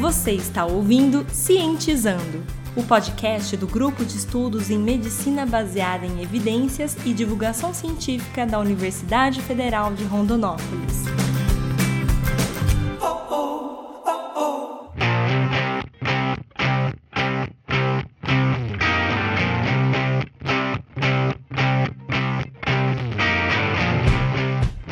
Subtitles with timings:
[0.00, 2.44] Você está ouvindo Cientizando,
[2.76, 8.60] o podcast do Grupo de Estudos em Medicina Baseada em Evidências e Divulgação Científica da
[8.60, 11.04] Universidade Federal de Rondonópolis.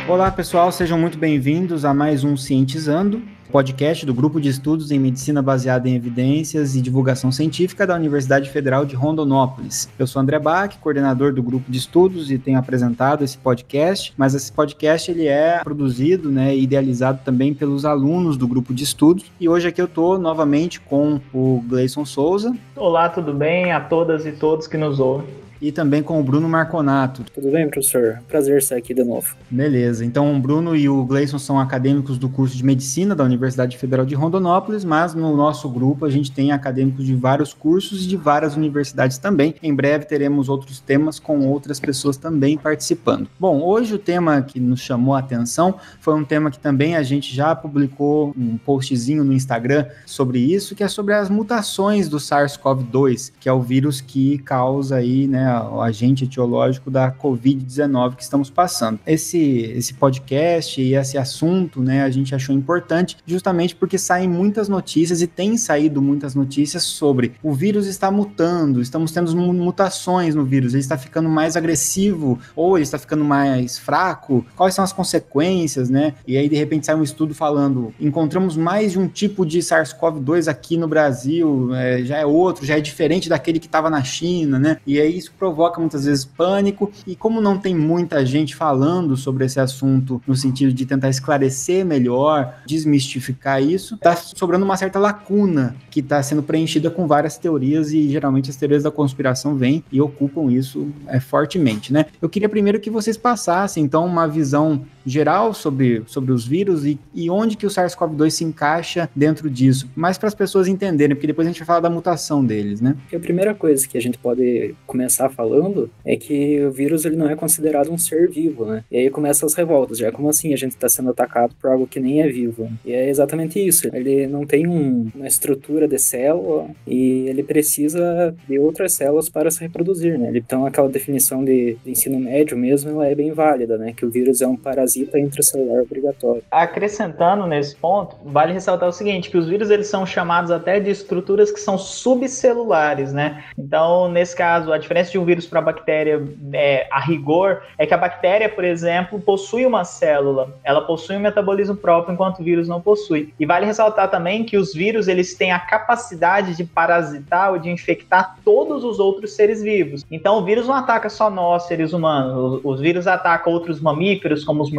[0.09, 4.99] Olá pessoal, sejam muito bem-vindos a mais um Cientizando, podcast do Grupo de Estudos em
[4.99, 9.89] Medicina Baseada em Evidências e Divulgação Científica da Universidade Federal de Rondonópolis.
[9.99, 14.35] Eu sou André Bach, coordenador do grupo de estudos e tenho apresentado esse podcast, mas
[14.35, 19.25] esse podcast ele é produzido né, idealizado também pelos alunos do grupo de estudos.
[19.40, 22.54] E hoje aqui eu estou novamente com o Gleison Souza.
[22.75, 26.49] Olá, tudo bem a todas e todos que nos ouvem e também com o Bruno
[26.49, 27.25] Marconato.
[27.35, 28.23] Tudo bem, professor?
[28.29, 29.35] Prazer estar aqui de novo.
[29.51, 30.05] Beleza.
[30.05, 34.05] Então, o Bruno e o Gleison são acadêmicos do curso de Medicina da Universidade Federal
[34.05, 38.17] de Rondonópolis, mas no nosso grupo a gente tem acadêmicos de vários cursos e de
[38.17, 39.55] várias universidades também.
[39.63, 43.29] Em breve teremos outros temas com outras pessoas também participando.
[43.39, 47.03] Bom, hoje o tema que nos chamou a atenção foi um tema que também a
[47.03, 52.19] gente já publicou um postzinho no Instagram sobre isso, que é sobre as mutações do
[52.19, 58.22] SARS-CoV-2, que é o vírus que causa aí, né, o agente etiológico da Covid-19 que
[58.22, 58.98] estamos passando.
[59.06, 64.69] Esse, esse podcast e esse assunto, né, a gente achou importante justamente porque saem muitas
[64.69, 70.44] notícias e tem saído muitas notícias sobre o vírus está mutando, estamos tendo mutações no
[70.44, 74.92] vírus, ele está ficando mais agressivo ou ele está ficando mais fraco, quais são as
[74.92, 76.14] consequências, né?
[76.27, 80.48] E aí de repente sai um estudo falando, encontramos mais de um tipo de SARS-CoV-2
[80.48, 84.58] aqui no Brasil, é, já é outro, já é diferente daquele que estava na China,
[84.58, 84.78] né?
[84.86, 86.91] E aí isso provoca muitas vezes pânico.
[87.06, 91.84] E como não tem muita gente falando sobre esse assunto no sentido de tentar esclarecer
[91.84, 97.92] melhor, desmistificar isso, está sobrando uma certa lacuna que está sendo preenchida com várias teorias
[97.92, 102.07] e geralmente as teorias da conspiração vêm e ocupam isso é, fortemente, né?
[102.20, 106.98] Eu queria primeiro que vocês passassem então uma visão geral sobre, sobre os vírus e,
[107.14, 111.28] e onde que o SARS-CoV-2 se encaixa dentro disso, mais para as pessoas entenderem, porque
[111.28, 112.96] depois a gente vai falar da mutação deles, né?
[113.14, 117.30] A primeira coisa que a gente pode começar falando é que o vírus ele não
[117.30, 118.83] é considerado um ser vivo, né?
[118.90, 121.86] E aí começam as revoltas, já como assim a gente está sendo atacado por algo
[121.86, 122.68] que nem é vivo?
[122.84, 128.34] E é exatamente isso, ele não tem um, uma estrutura de célula e ele precisa
[128.48, 130.32] de outras células para se reproduzir, né?
[130.34, 133.92] Então aquela definição de, de ensino médio mesmo, ela é bem válida, né?
[133.96, 136.42] Que o vírus é um parasita parasita intracelular obrigatório.
[136.50, 140.90] Acrescentando nesse ponto, vale ressaltar o seguinte, que os vírus eles são chamados até de
[140.90, 143.44] estruturas que são subcelulares, né?
[143.58, 147.94] Então, nesse caso, a diferença de um vírus para bactéria, é, a rigor, é que
[147.94, 152.68] a bactéria, por exemplo, possui uma célula, ela possui um metabolismo próprio, enquanto o vírus
[152.68, 153.34] não possui.
[153.38, 157.68] E vale ressaltar também que os vírus eles têm a capacidade de parasitar ou de
[157.68, 160.04] infectar todos os outros seres vivos.
[160.10, 162.60] Então, o vírus não ataca só nós, seres humanos.
[162.62, 164.70] Os, vírus atacam outros mamíferos, como os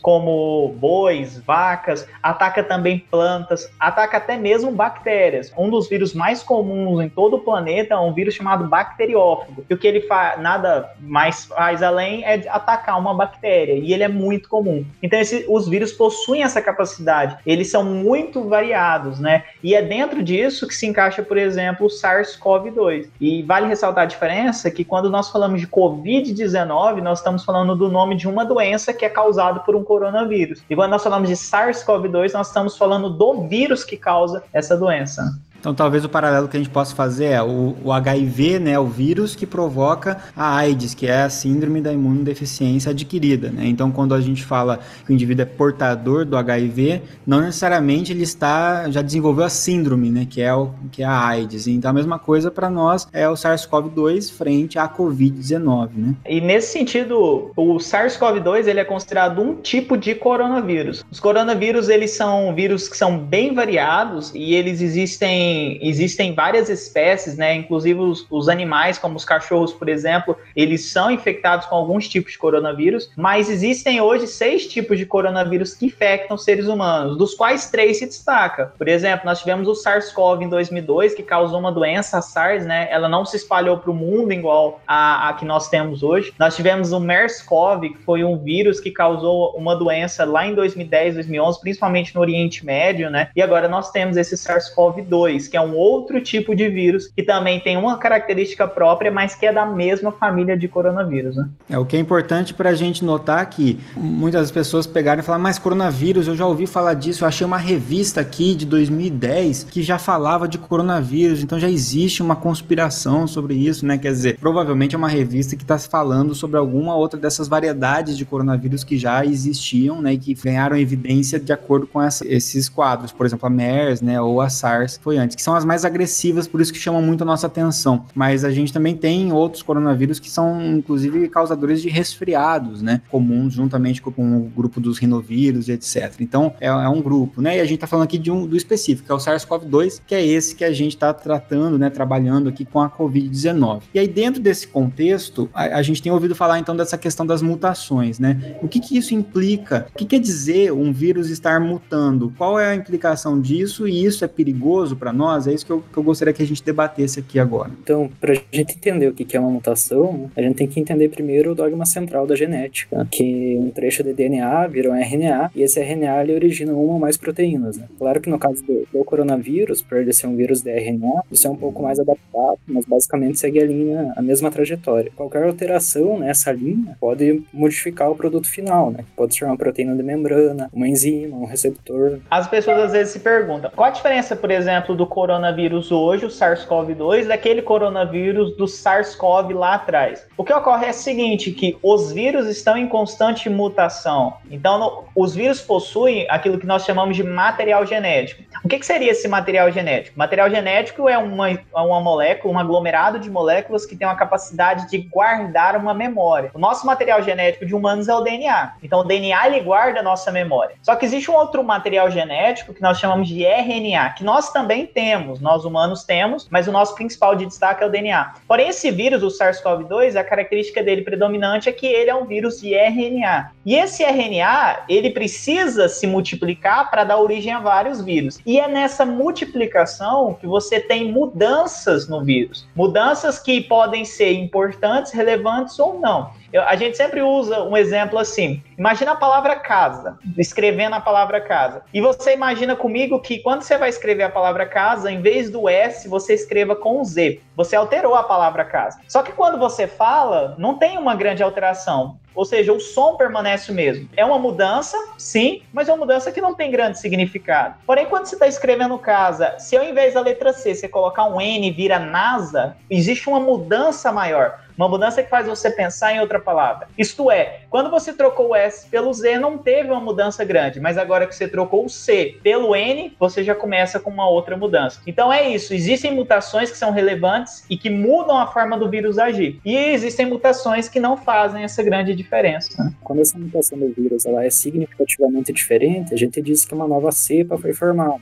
[0.00, 5.52] como bois, vacas, ataca também plantas, ataca até mesmo bactérias.
[5.56, 9.64] Um dos vírus mais comuns em todo o planeta é um vírus chamado bacteriófago.
[9.68, 14.02] E o que ele faz, nada mais faz além é atacar uma bactéria, e ele
[14.02, 14.84] é muito comum.
[15.02, 19.44] Então, esse, os vírus possuem essa capacidade, eles são muito variados, né?
[19.62, 23.08] E é dentro disso que se encaixa, por exemplo, o SARS-CoV-2.
[23.20, 27.88] E vale ressaltar a diferença que quando nós falamos de Covid-19, nós estamos falando do
[27.88, 30.62] nome de uma doença que é causado por um coronavírus.
[30.70, 35.36] E quando nós falamos de SARS-CoV-2, nós estamos falando do vírus que causa essa doença.
[35.66, 38.86] Então, talvez o paralelo que a gente possa fazer é o, o, HIV, né, o
[38.86, 43.50] vírus que provoca a AIDS, que é a síndrome da imunodeficiência adquirida.
[43.50, 43.66] Né?
[43.66, 48.22] Então, quando a gente fala que o indivíduo é portador do HIV, não necessariamente ele
[48.22, 51.66] está já desenvolveu a síndrome, né, que é o que é a AIDS.
[51.66, 56.14] Então, a mesma coisa para nós é o SARS-CoV-2 frente à COVID-19, né?
[56.28, 61.04] E nesse sentido, o SARS-CoV-2 ele é considerado um tipo de coronavírus.
[61.10, 67.36] Os coronavírus eles são vírus que são bem variados e eles existem existem, várias espécies,
[67.36, 67.54] né?
[67.54, 72.32] Inclusive os, os, animais, como os cachorros, por exemplo, eles são infectados com alguns tipos
[72.32, 77.70] de coronavírus, mas existem hoje seis tipos de coronavírus que infectam seres humanos, dos quais
[77.70, 78.72] três se destaca.
[78.78, 82.88] Por exemplo, nós tivemos o SARS-CoV em 2002, que causou uma doença, SARS, né?
[82.90, 86.32] Ela não se espalhou para o mundo igual a, a, que nós temos hoje.
[86.38, 91.14] Nós tivemos o MERS-CoV, que foi um vírus que causou uma doença lá em 2010,
[91.14, 93.30] 2011, principalmente no Oriente Médio, né?
[93.34, 95.45] E agora nós temos esse SARS-CoV-2.
[95.46, 99.46] Que é um outro tipo de vírus que também tem uma característica própria, mas que
[99.46, 101.36] é da mesma família de coronavírus.
[101.36, 101.48] Né?
[101.70, 105.42] É o que é importante para a gente notar que muitas pessoas pegaram e falaram,
[105.42, 109.82] mas coronavírus, eu já ouvi falar disso, eu achei uma revista aqui de 2010 que
[109.82, 113.98] já falava de coronavírus, então já existe uma conspiração sobre isso, né?
[113.98, 118.24] Quer dizer, provavelmente é uma revista que está falando sobre alguma outra dessas variedades de
[118.24, 120.14] coronavírus que já existiam, né?
[120.14, 124.20] E que ganharam evidência de acordo com essa, esses quadros, por exemplo, a MERS, né?
[124.20, 127.22] Ou a SARS foi antes, que são as mais agressivas, por isso que chamam muito
[127.22, 128.06] a nossa atenção.
[128.14, 133.02] Mas a gente também tem outros coronavírus que são, inclusive, causadores de resfriados, né?
[133.10, 136.14] Comuns, juntamente com o grupo dos rinovírus e etc.
[136.20, 137.58] Então, é, é um grupo, né?
[137.58, 140.14] E a gente está falando aqui de um do específico, que é o SARS-CoV-2, que
[140.14, 141.90] é esse que a gente está tratando, né?
[141.90, 143.82] Trabalhando aqui com a Covid-19.
[143.92, 147.42] E aí, dentro desse contexto, a, a, gente tem ouvido falar então dessa questão das
[147.42, 148.56] mutações, né?
[148.62, 149.86] O que, que isso implica?
[149.94, 152.32] O que quer dizer um vírus estar mutando?
[152.36, 153.86] Qual é a implicação disso?
[153.86, 155.46] E isso é perigoso para nós?
[155.46, 157.70] É isso que eu, que eu gostaria que a gente debatesse aqui agora.
[157.82, 161.08] Então, para a gente entender o que é uma mutação, a gente tem que entender
[161.08, 165.62] primeiro o dogma central da genética, que um trecho de DNA vira um RNA, e
[165.62, 167.76] esse RNA ele origina uma ou mais proteínas.
[167.76, 167.86] Né?
[167.98, 171.46] Claro que no caso do, do coronavírus, por ele ser um vírus de RNA, isso
[171.46, 175.10] é um pouco mais adaptado, mas basicamente segue a linha, a mesma trajetória.
[175.16, 179.04] Qualquer alteração nessa linha pode modificar o produto final, né?
[179.16, 182.18] Pode ser uma proteína de membrana, uma enzima, um receptor.
[182.30, 186.28] As pessoas às vezes se perguntam, qual a diferença, por exemplo, do coronavírus hoje, o
[186.28, 190.26] SARS-CoV-2, daquele coronavírus do SARS-CoV lá atrás?
[190.36, 194.34] O que ocorre é o seguinte, que os vírus estão em constante mutação.
[194.50, 198.42] Então, no, os vírus possuem aquilo que nós chamamos de material genético.
[198.64, 200.18] O que, que seria esse material genético?
[200.18, 204.98] Material genético é uma, uma molécula, um aglomerado de moléculas que tem uma capacidade de
[204.98, 206.50] guardar uma memória.
[206.54, 208.74] O nosso material genético de humanos é o DNA.
[208.82, 210.76] Então, o DNA ele guarda a nossa memória.
[210.82, 214.86] Só que existe um outro material genético que nós chamamos de RNA, que nós também
[214.96, 218.32] temos, nós humanos temos, mas o nosso principal de destaque é o DNA.
[218.48, 222.62] Porém, esse vírus, o SARS-CoV-2, a característica dele predominante é que ele é um vírus
[222.62, 223.52] de RNA.
[223.66, 228.38] E esse RNA, ele precisa se multiplicar para dar origem a vários vírus.
[228.46, 232.66] E é nessa multiplicação que você tem mudanças no vírus.
[232.74, 236.30] Mudanças que podem ser importantes, relevantes ou não.
[236.52, 238.62] Eu, a gente sempre usa um exemplo assim.
[238.78, 241.82] Imagina a palavra casa, escrevendo a palavra casa.
[241.92, 245.68] E você imagina comigo que quando você vai escrever a palavra casa, em vez do
[245.68, 247.40] S, você escreva com Z.
[247.56, 249.00] Você alterou a palavra casa.
[249.08, 252.18] Só que quando você fala, não tem uma grande alteração.
[252.36, 254.08] Ou seja, o som permanece o mesmo.
[254.14, 257.76] É uma mudança, sim, mas é uma mudança que não tem grande significado.
[257.86, 261.40] Porém, quando você está escrevendo casa, se ao invés da letra C você colocar um
[261.40, 264.65] N e vira NASA, existe uma mudança maior.
[264.76, 266.88] Uma mudança que faz você pensar em outra palavra.
[266.98, 270.98] Isto é, quando você trocou o S pelo Z, não teve uma mudança grande, mas
[270.98, 275.00] agora que você trocou o C pelo N, você já começa com uma outra mudança.
[275.06, 279.18] Então é isso, existem mutações que são relevantes e que mudam a forma do vírus
[279.18, 279.58] agir.
[279.64, 282.92] E existem mutações que não fazem essa grande diferença.
[283.02, 287.10] Quando essa mutação do vírus ela é significativamente diferente, a gente diz que uma nova
[287.12, 288.20] cepa foi formada.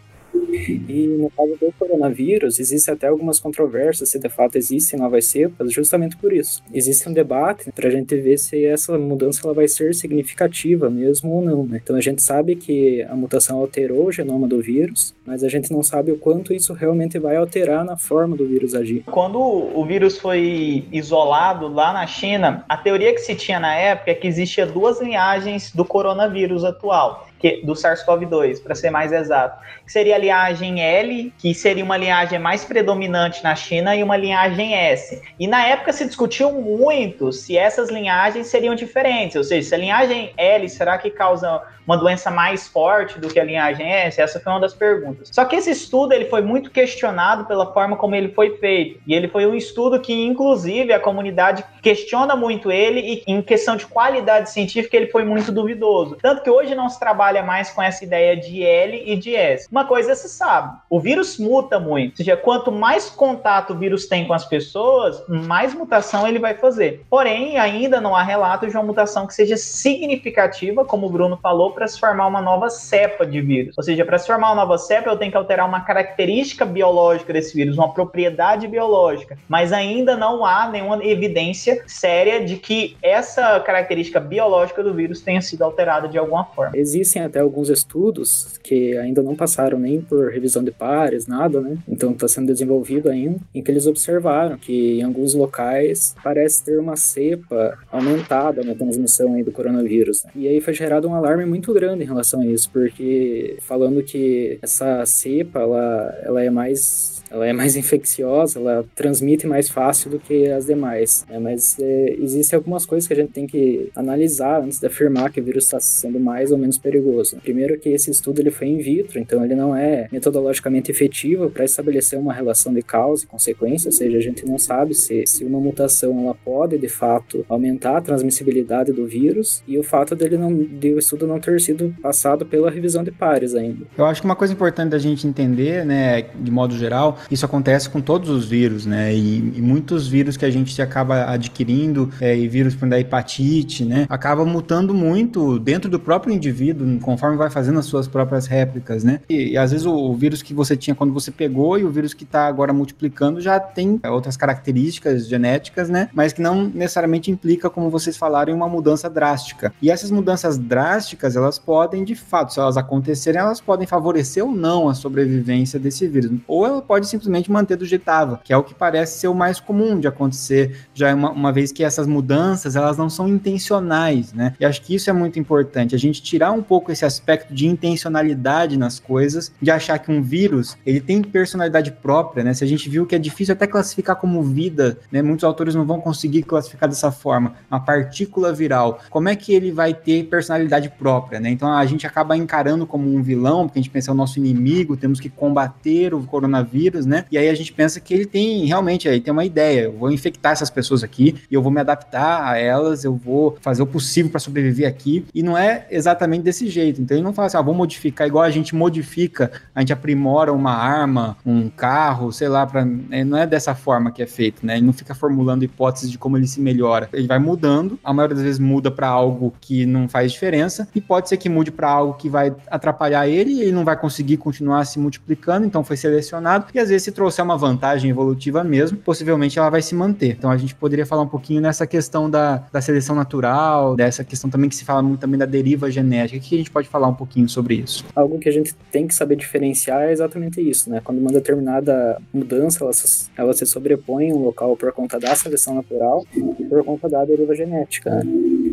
[0.54, 5.72] E no caso do coronavírus, existem até algumas controvérsias se de fato existem novas cepas,
[5.72, 6.62] justamente por isso.
[6.72, 11.30] Existe um debate para a gente ver se essa mudança ela vai ser significativa mesmo
[11.30, 11.64] ou não.
[11.64, 11.80] Né?
[11.82, 15.72] Então a gente sabe que a mutação alterou o genoma do vírus, mas a gente
[15.72, 19.04] não sabe o quanto isso realmente vai alterar na forma do vírus agir.
[19.10, 24.10] Quando o vírus foi isolado lá na China, a teoria que se tinha na época
[24.10, 29.62] é que existia duas linhagens do coronavírus atual que, do SARS-CoV-2, para ser mais exato,
[29.84, 34.16] que seria a linhagem L, que seria uma linhagem mais predominante na China, e uma
[34.16, 35.20] linhagem S.
[35.38, 39.78] E na época se discutiu muito se essas linhagens seriam diferentes, ou seja, se a
[39.78, 44.20] linhagem L será que causa uma doença mais forte do que a linhagem S?
[44.20, 45.28] Essa foi uma das perguntas.
[45.32, 49.00] Só que esse estudo ele foi muito questionado pela forma como ele foi feito.
[49.06, 53.76] E ele foi um estudo que, inclusive, a comunidade questiona muito ele e, em questão
[53.76, 56.16] de qualidade científica, ele foi muito duvidoso.
[56.22, 59.68] Tanto que hoje não se trabalha mais com essa ideia de L e de S.
[59.70, 62.12] Uma coisa se sabe: o vírus muta muito.
[62.12, 66.54] Ou seja, quanto mais contato o vírus tem com as pessoas, mais mutação ele vai
[66.54, 67.04] fazer.
[67.08, 71.72] Porém, ainda não há relato de uma mutação que seja significativa, como o Bruno falou,
[71.72, 73.76] para se formar uma nova cepa de vírus.
[73.76, 77.32] Ou seja, para se formar uma nova cepa, eu tenho que alterar uma característica biológica
[77.32, 79.38] desse vírus, uma propriedade biológica.
[79.48, 85.40] Mas ainda não há nenhuma evidência séria de que essa característica biológica do vírus tenha
[85.40, 86.76] sido alterada de alguma forma.
[86.76, 91.76] Existem até alguns estudos que ainda não passaram nem por revisão de pares, nada, né?
[91.88, 96.78] Então está sendo desenvolvido ainda, em que eles observaram que em alguns locais parece ter
[96.78, 100.24] uma cepa aumentada na transmissão aí do coronavírus.
[100.24, 100.30] Né?
[100.36, 104.02] E aí foi gerado um alarme muito muito grande em relação a isso, porque falando
[104.02, 110.10] que essa cepa ela, ela é mais ela é mais infecciosa, ela transmite mais fácil
[110.10, 111.24] do que as demais.
[111.28, 111.38] Né?
[111.38, 115.40] Mas é, existem algumas coisas que a gente tem que analisar antes de afirmar que
[115.40, 117.36] o vírus está sendo mais ou menos perigoso.
[117.42, 121.64] Primeiro que esse estudo ele foi in vitro, então ele não é metodologicamente efetivo para
[121.64, 125.44] estabelecer uma relação de causa e consequência, ou seja, a gente não sabe se, se
[125.44, 130.36] uma mutação ela pode de fato aumentar a transmissibilidade do vírus e o fato dele
[130.36, 133.86] não, de o estudo não ter sido passado pela revisão de pares ainda.
[133.96, 137.88] Eu acho que uma coisa importante da gente entender, né, de modo geral, isso acontece
[137.88, 142.36] com todos os vírus, né, e, e muitos vírus que a gente acaba adquirindo, é,
[142.36, 147.78] e vírus da hepatite, né, acaba mutando muito dentro do próprio indivíduo, conforme vai fazendo
[147.78, 150.94] as suas próprias réplicas, né, e, e às vezes o, o, vírus que você tinha
[150.94, 155.88] quando você pegou e o vírus que está agora multiplicando já tem outras características genéticas,
[155.88, 159.72] né, mas que não necessariamente implica, como vocês falaram, uma mudança drástica.
[159.80, 164.52] E essas mudanças drásticas, elas podem, de fato, se elas acontecerem, elas podem favorecer ou
[164.52, 166.30] não a sobrevivência desse vírus.
[166.46, 169.28] Ou ela pode simplesmente manter do jeito que estava, que é o que parece ser
[169.28, 173.28] o mais comum de acontecer, já uma, uma vez que essas mudanças, elas não são
[173.28, 174.54] intencionais, né?
[174.58, 177.66] E acho que isso é muito importante, a gente tirar um pouco esse aspecto de
[177.66, 182.54] intencionalidade nas coisas, de achar que um vírus, ele tem personalidade própria, né?
[182.54, 185.22] Se a gente viu que é difícil até classificar como vida, né?
[185.22, 187.54] Muitos autores não vão conseguir classificar dessa forma.
[187.70, 191.50] Uma partícula viral, como é que ele vai ter personalidade própria, né?
[191.50, 194.38] Então a gente acaba encarando como um vilão, porque a gente pensa é o nosso
[194.38, 197.24] inimigo, temos que combater o coronavírus, né?
[197.30, 200.10] E aí a gente pensa que ele tem realmente aí tem uma ideia, eu vou
[200.10, 203.86] infectar essas pessoas aqui e eu vou me adaptar a elas, eu vou fazer o
[203.86, 205.24] possível para sobreviver aqui.
[205.34, 207.00] E não é exatamente desse jeito.
[207.00, 210.52] Então ele não fala assim, ah, vou modificar igual a gente modifica, a gente aprimora
[210.52, 214.64] uma arma, um carro, sei lá, para é, não é dessa forma que é feito,
[214.64, 214.76] né?
[214.76, 217.08] Ele não fica formulando hipóteses de como ele se melhora.
[217.12, 221.00] Ele vai mudando, a maioria das vezes muda para algo que não faz diferença e
[221.00, 224.36] pode ser que mude para algo que vai atrapalhar ele e ele não vai conseguir
[224.36, 226.66] continuar se multiplicando, então foi selecionado.
[226.74, 230.36] E às vezes se trouxer uma vantagem evolutiva mesmo, possivelmente ela vai se manter.
[230.38, 234.48] Então a gente poderia falar um pouquinho nessa questão da, da seleção natural, dessa questão
[234.48, 236.38] também que se fala muito também da deriva genética.
[236.38, 238.04] O que a gente pode falar um pouquinho sobre isso?
[238.14, 241.00] Algo que a gente tem que saber diferenciar é exatamente isso, né?
[241.02, 242.92] Quando uma determinada mudança ela
[243.36, 247.54] ela se sobrepõe um local por conta da seleção natural e por conta da deriva
[247.54, 248.10] genética.
[248.10, 248.22] Né?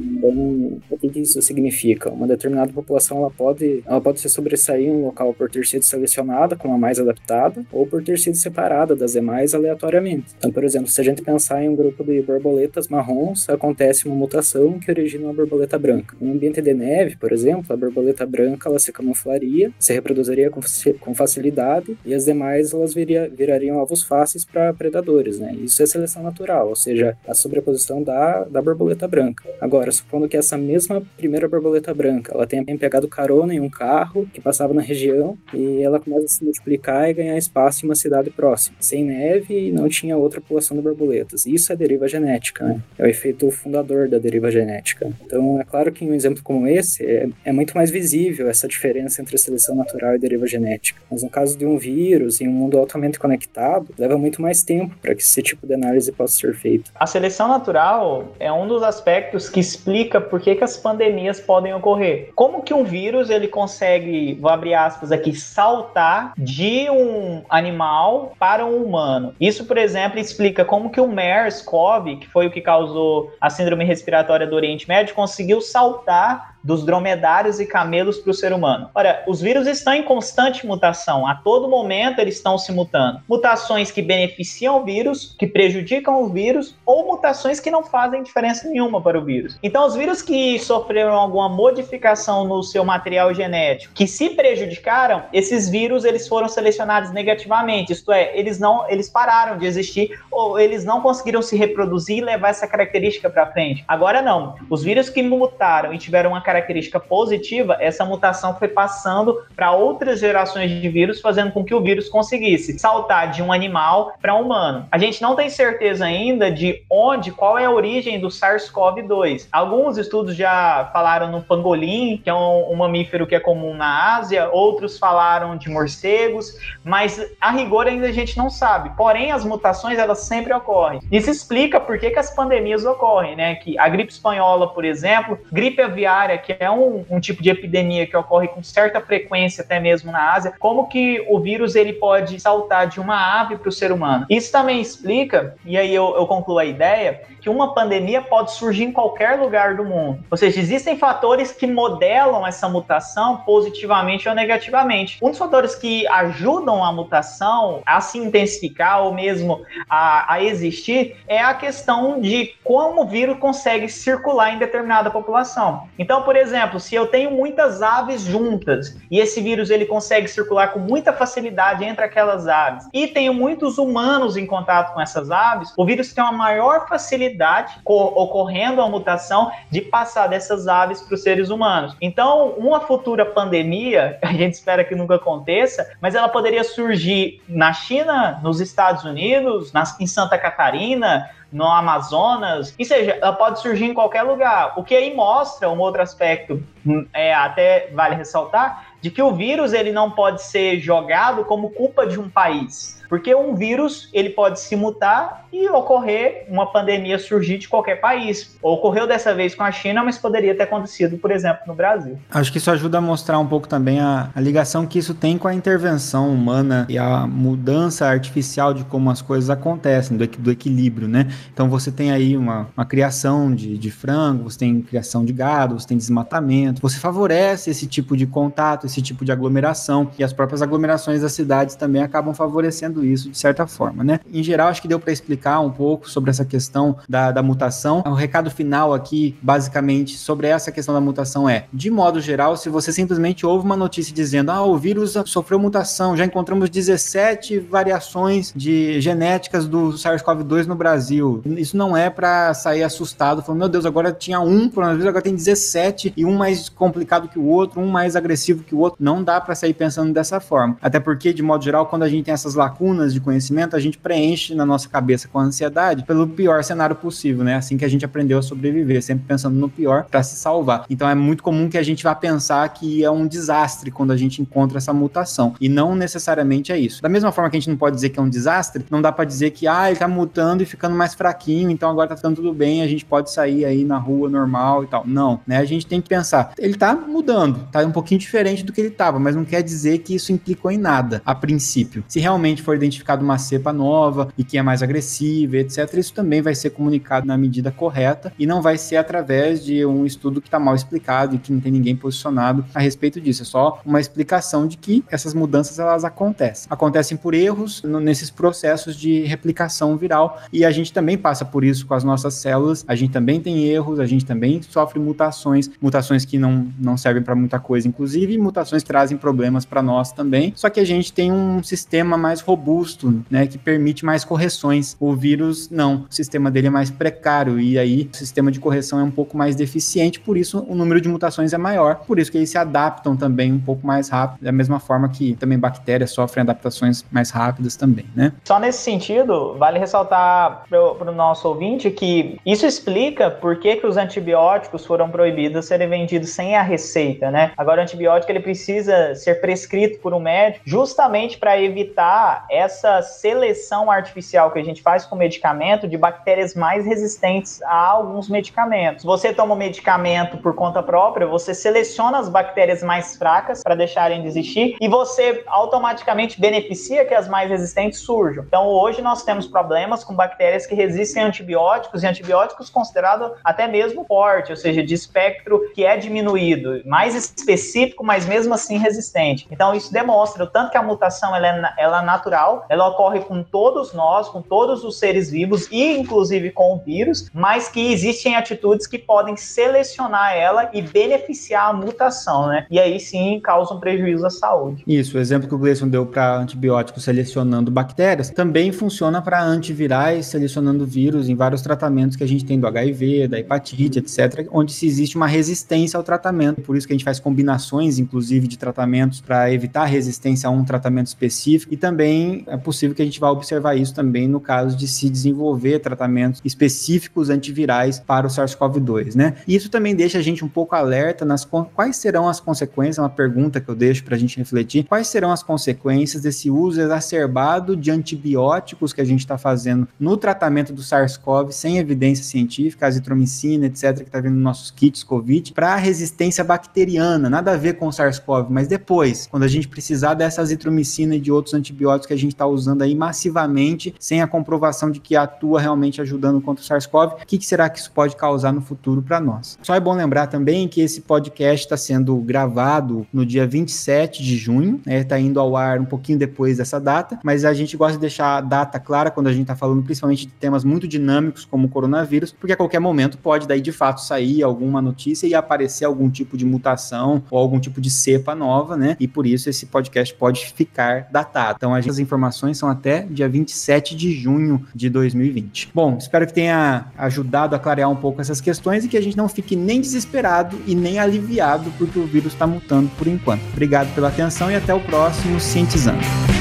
[0.02, 2.10] Então, o que isso significa?
[2.10, 5.84] Uma determinada população ela pode, ela pode se sobressair em um local por ter sido
[5.84, 10.28] selecionada como a mais adaptada ou por ter sido separada das demais aleatoriamente.
[10.38, 14.16] Então, por exemplo, se a gente pensar em um grupo de borboletas marrons, acontece uma
[14.16, 16.16] mutação que origina uma borboleta branca.
[16.22, 20.50] Em um ambiente de neve, por exemplo, a borboleta branca ela se camuflaria, se reproduziria
[20.50, 20.62] com,
[21.00, 25.40] com facilidade e as demais elas viria, virariam alvos fáceis para predadores.
[25.40, 25.56] Né?
[25.62, 29.44] Isso é seleção natural, ou seja, a sobreposição da, da borboleta branca.
[29.60, 34.28] Agora, supondo que essa mesma primeira borboleta branca ela tenha pegado carona em um carro
[34.34, 37.96] que passava na região e ela começa a se multiplicar e ganhar espaço em uma
[37.96, 41.46] cidade próxima, sem neve e não tinha outra população de borboletas.
[41.46, 42.82] Isso é deriva genética, né?
[42.98, 45.12] É o efeito fundador da deriva genética.
[45.26, 48.68] Então, é claro que em um exemplo como esse, é, é muito mais visível essa
[48.68, 51.02] diferença entre seleção natural e deriva genética.
[51.10, 54.96] Mas no caso de um vírus, em um mundo altamente conectado, leva muito mais tempo
[55.02, 56.92] para que esse tipo de análise possa ser feito.
[56.96, 61.74] A seleção natural é um dos aspectos que explica por que, que as pandemias podem
[61.74, 62.32] ocorrer.
[62.36, 68.66] Como que um vírus ele consegue, vou abrir aspas aqui, saltar de um animal para
[68.66, 69.34] um humano?
[69.40, 73.84] Isso, por exemplo, explica como que o MERS-CoV, que foi o que causou a síndrome
[73.84, 78.90] respiratória do Oriente Médio, conseguiu saltar dos dromedários e camelos para o ser humano.
[78.94, 83.22] Ora, os vírus estão em constante mutação, a todo momento eles estão se mutando.
[83.28, 88.68] Mutações que beneficiam o vírus, que prejudicam o vírus, ou mutações que não fazem diferença
[88.68, 89.58] nenhuma para o vírus.
[89.64, 95.70] Então, os vírus que sofreram alguma modificação no seu material genético, que se prejudicaram, esses
[95.70, 100.86] vírus eles foram selecionados negativamente, isto é, eles não, eles pararam de existir ou eles
[100.86, 103.84] não conseguiram se reproduzir e levar essa característica para frente.
[103.88, 109.42] Agora não, os vírus que mutaram e tiveram uma característica positiva, essa mutação foi passando
[109.56, 114.14] para outras gerações de vírus, fazendo com que o vírus conseguisse saltar de um animal
[114.22, 114.86] para um humano.
[114.92, 119.48] A gente não tem certeza ainda de onde, qual é a origem do SARS-CoV-2.
[119.52, 124.18] Alguns estudos já falaram no pangolim, que é um, um mamífero que é comum na
[124.18, 128.92] Ásia, outros falaram de morcegos, mas a rigor ainda a gente não sabe.
[128.98, 131.00] Porém, as mutações elas sempre ocorrem.
[131.12, 133.56] Isso explica por que, que as pandemias ocorrem, né?
[133.56, 138.08] Que a gripe espanhola, por exemplo, gripe aviária que é um, um tipo de epidemia
[138.08, 142.40] que ocorre com certa frequência até mesmo na Ásia, como que o vírus ele pode
[142.40, 144.26] saltar de uma ave para o ser humano?
[144.30, 148.84] Isso também explica, e aí eu, eu concluo a ideia, que uma pandemia pode surgir
[148.84, 150.24] em qualquer lugar do mundo.
[150.30, 155.18] Ou seja, existem fatores que modelam essa mutação positivamente ou negativamente.
[155.22, 161.18] Um dos fatores que ajudam a mutação a se intensificar ou mesmo a, a existir
[161.28, 165.90] é a questão de como o vírus consegue circular em determinada população.
[165.98, 170.74] Então, por exemplo, se eu tenho muitas aves juntas e esse vírus ele consegue circular
[170.74, 175.74] com muita facilidade entre aquelas aves e tenho muitos humanos em contato com essas aves,
[175.78, 181.24] o vírus tem uma maior facilidade ocorrendo a mutação, de passar dessas aves para os
[181.24, 181.96] seres humanos.
[182.02, 187.74] Então, uma futura pandemia, a gente espera que nunca aconteça, mas ela poderia surgir na
[187.74, 193.86] China, nos Estados Unidos, na, em Santa Catarina, no Amazonas, e seja, ela pode surgir
[193.86, 194.74] em qualquer lugar.
[194.78, 199.34] O que aí mostra um outro aspecto, hum, é até vale ressaltar, de que o
[199.34, 203.01] vírus ele não pode ser jogado como culpa de um país.
[203.12, 208.56] Porque um vírus, ele pode se mutar e ocorrer uma pandemia surgir de qualquer país.
[208.62, 212.18] Ocorreu dessa vez com a China, mas poderia ter acontecido, por exemplo, no Brasil.
[212.32, 215.38] Acho que isso ajuda a mostrar um pouco também a, a ligação que isso tem
[215.38, 220.50] com a intervenção humana e a mudança artificial de como as coisas acontecem, do, do
[220.50, 221.28] equilíbrio, né?
[221.54, 225.78] Então você tem aí uma, uma criação de, de frango, você tem criação de gado,
[225.78, 230.32] você tem desmatamento, você favorece esse tipo de contato, esse tipo de aglomeração, e as
[230.32, 234.20] próprias aglomerações das cidades também acabam favorecendo isso de certa forma, né?
[234.32, 238.04] Em geral, acho que deu para explicar um pouco sobre essa questão da, da mutação.
[238.06, 242.70] O recado final aqui, basicamente, sobre essa questão da mutação é, de modo geral, se
[242.70, 248.54] você simplesmente ouve uma notícia dizendo, ah, o vírus sofreu mutação, já encontramos 17 variações
[248.56, 251.42] de genéticas do SARS-CoV-2 no Brasil.
[251.46, 255.36] Isso não é para sair assustado, falando, meu Deus, agora tinha um coronavírus, agora tem
[255.36, 258.98] 17 e um mais complicado que o outro, um mais agressivo que o outro.
[259.00, 260.78] Não dá para sair pensando dessa forma.
[260.82, 263.80] Até porque, de modo geral, quando a gente tem essas lacunas, lacunas de conhecimento, a
[263.80, 267.56] gente preenche na nossa cabeça com ansiedade pelo pior cenário possível, né?
[267.56, 270.86] Assim que a gente aprendeu a sobreviver, sempre pensando no pior para se salvar.
[270.90, 274.18] Então é muito comum que a gente vá pensar que é um desastre quando a
[274.18, 275.56] gente encontra essa mutação.
[275.60, 277.02] E não necessariamente é isso.
[277.02, 279.12] Da mesma forma que a gente não pode dizer que é um desastre, não dá
[279.12, 282.36] para dizer que ah, ele tá mutando e ficando mais fraquinho, então agora tá ficando
[282.36, 285.04] tudo bem, a gente pode sair aí na rua normal e tal.
[285.06, 285.58] Não, né?
[285.58, 288.90] A gente tem que pensar, ele tá mudando, tá um pouquinho diferente do que ele
[288.90, 292.04] tava, mas não quer dizer que isso implicou em nada a princípio.
[292.08, 296.42] Se realmente for identificado uma cepa nova e que é mais agressiva, etc., isso também
[296.42, 300.48] vai ser comunicado na medida correta e não vai ser através de um estudo que
[300.48, 303.44] está mal explicado e que não tem ninguém posicionado a respeito disso.
[303.44, 306.68] É só uma explicação de que essas mudanças elas acontecem.
[306.70, 311.86] Acontecem por erros nesses processos de replicação viral e a gente também passa por isso
[311.86, 312.84] com as nossas células.
[312.88, 317.22] A gente também tem erros, a gente também sofre mutações, mutações que não, não servem
[317.22, 320.54] para muita coisa, inclusive, e mutações que trazem problemas para nós também.
[320.56, 324.96] Só que a gente tem um sistema mais robusto robusto, né, que permite mais correções.
[325.00, 329.00] O vírus não, o sistema dele é mais precário e aí o sistema de correção
[329.00, 332.32] é um pouco mais deficiente, por isso o número de mutações é maior, por isso
[332.32, 336.12] que eles se adaptam também um pouco mais rápido, da mesma forma que também bactérias
[336.12, 338.32] sofrem adaptações mais rápidas também, né?
[338.46, 343.88] Só nesse sentido, vale ressaltar para o nosso ouvinte que isso explica por que, que
[343.88, 347.52] os antibióticos foram proibidos serem vendidos sem a receita, né?
[347.58, 353.90] Agora o antibiótico ele precisa ser prescrito por um médico justamente para evitar essa seleção
[353.90, 359.06] artificial que a gente faz com medicamento de bactérias mais resistentes a alguns medicamentos.
[359.06, 364.22] Você toma um medicamento por conta própria, você seleciona as bactérias mais fracas para deixarem
[364.22, 368.44] de existir e você automaticamente beneficia que as mais resistentes surjam.
[368.46, 373.66] Então, hoje nós temos problemas com bactérias que resistem a antibióticos e antibióticos considerados até
[373.66, 379.48] mesmo forte, ou seja, de espectro que é diminuído, mais específico, mas mesmo assim resistente.
[379.50, 383.22] Então, isso demonstra o tanto que a mutação ela é, ela é natural ela ocorre
[383.22, 387.92] com todos nós, com todos os seres vivos e inclusive com o vírus, mas que
[387.92, 392.66] existem atitudes que podem selecionar ela e beneficiar a mutação, né?
[392.70, 394.84] E aí sim causam prejuízo à saúde.
[394.88, 400.28] Isso, o exemplo que o Gleison deu para antibióticos selecionando bactérias também funciona para antivirais
[400.28, 404.72] selecionando vírus em vários tratamentos que a gente tem do HIV, da hepatite, etc, onde
[404.72, 406.62] se existe uma resistência ao tratamento.
[406.62, 410.64] Por isso que a gente faz combinações, inclusive, de tratamentos para evitar resistência a um
[410.64, 414.76] tratamento específico e também é possível que a gente vá observar isso também no caso
[414.76, 419.36] de se desenvolver tratamentos específicos antivirais para o SARS-CoV-2, né?
[419.48, 423.02] E isso também deixa a gente um pouco alerta nas quais serão as consequências, é
[423.02, 426.82] uma pergunta que eu deixo para a gente refletir, quais serão as consequências desse uso
[426.82, 432.88] exacerbado de antibióticos que a gente está fazendo no tratamento do SARS-CoV sem evidência científica,
[432.88, 437.58] azitromicina, etc., que está vindo nos nossos kits COVID, para a resistência bacteriana, nada a
[437.58, 441.54] ver com o SARS-CoV, mas depois, quando a gente precisar dessa azitromicina e de outros
[441.54, 446.02] antibióticos que a gente está usando aí massivamente, sem a comprovação de que atua realmente
[446.02, 449.20] ajudando contra o SARS-CoV, o que, que será que isso pode causar no futuro para
[449.20, 449.58] nós?
[449.62, 454.38] Só é bom lembrar também que esse podcast está sendo gravado no dia 27 de
[454.38, 455.04] junho, está né?
[455.04, 458.38] Tá indo ao ar um pouquinho depois dessa data, mas a gente gosta de deixar
[458.38, 461.70] a data clara quando a gente está falando principalmente de temas muito dinâmicos como o
[461.70, 466.10] coronavírus, porque a qualquer momento pode daí de fato sair alguma notícia e aparecer algum
[466.10, 468.96] tipo de mutação ou algum tipo de cepa nova, né?
[469.00, 471.56] E por isso esse podcast pode ficar datado.
[471.58, 475.72] Então as informações são até dia 27 de junho de 2020.
[475.74, 479.16] Bom, espero que tenha ajudado a clarear um pouco essas questões e que a gente
[479.16, 483.42] não fique nem desesperado e nem aliviado porque o vírus está mutando por enquanto.
[483.54, 486.41] Obrigado pela atenção e até o próximo Cientizando.